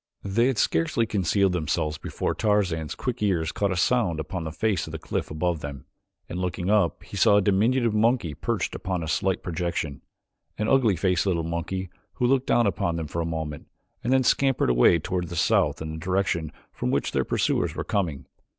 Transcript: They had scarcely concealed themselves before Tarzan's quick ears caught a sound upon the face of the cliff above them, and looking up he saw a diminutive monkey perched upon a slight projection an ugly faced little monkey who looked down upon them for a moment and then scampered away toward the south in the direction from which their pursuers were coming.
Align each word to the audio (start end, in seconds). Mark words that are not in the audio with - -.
They 0.23 0.47
had 0.47 0.57
scarcely 0.57 1.05
concealed 1.05 1.51
themselves 1.53 1.99
before 1.99 2.33
Tarzan's 2.33 2.95
quick 2.95 3.21
ears 3.21 3.51
caught 3.51 3.71
a 3.71 3.75
sound 3.77 4.19
upon 4.19 4.43
the 4.45 4.51
face 4.51 4.87
of 4.87 4.91
the 4.93 4.97
cliff 4.97 5.29
above 5.29 5.59
them, 5.59 5.85
and 6.27 6.39
looking 6.39 6.71
up 6.71 7.03
he 7.03 7.15
saw 7.15 7.37
a 7.37 7.41
diminutive 7.43 7.93
monkey 7.93 8.33
perched 8.33 8.73
upon 8.73 9.03
a 9.03 9.07
slight 9.07 9.43
projection 9.43 10.01
an 10.57 10.67
ugly 10.67 10.95
faced 10.95 11.27
little 11.27 11.43
monkey 11.43 11.91
who 12.13 12.25
looked 12.25 12.47
down 12.47 12.65
upon 12.65 12.95
them 12.95 13.05
for 13.05 13.21
a 13.21 13.27
moment 13.27 13.67
and 14.03 14.11
then 14.11 14.23
scampered 14.23 14.71
away 14.71 14.97
toward 14.97 15.27
the 15.27 15.35
south 15.35 15.83
in 15.83 15.91
the 15.91 15.99
direction 15.99 16.51
from 16.71 16.89
which 16.89 17.11
their 17.11 17.23
pursuers 17.23 17.75
were 17.75 17.83
coming. 17.83 18.25